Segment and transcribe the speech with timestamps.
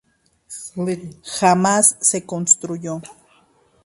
[1.31, 3.03] Jamás se construyó.